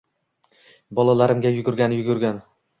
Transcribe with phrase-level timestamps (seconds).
[1.01, 2.45] Bolalarimga yugurgani yugurgan